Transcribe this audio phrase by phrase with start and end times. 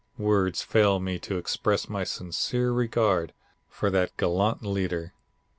[0.17, 3.35] Words fail me to express my sincere regard
[3.69, 5.13] for that gallant leader.